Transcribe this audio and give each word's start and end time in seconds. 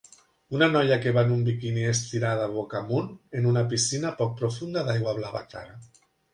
Una 0.59 0.69
noia 0.69 0.95
que 1.03 1.11
va 1.17 1.23
un 1.35 1.43
biquini 1.49 1.83
estirada 1.89 2.49
boca 2.55 2.81
amunt 2.81 3.13
en 3.41 3.47
una 3.53 3.65
piscina 3.75 4.17
poc 4.25 4.35
profunda 4.43 4.87
d'aigua 4.91 5.19
blava 5.23 5.47
clara. 5.55 5.81